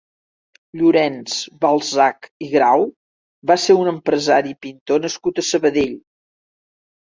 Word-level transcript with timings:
Llorenç 0.79 1.35
Balsac 1.65 2.25
i 2.47 2.49
Grau 2.55 2.87
va 3.53 3.59
ser 3.67 3.77
un 3.85 3.95
empresari 3.95 4.57
i 4.57 4.61
pintor 4.67 5.07
nascut 5.07 5.47
a 5.47 5.49
Sabadell. 5.55 5.97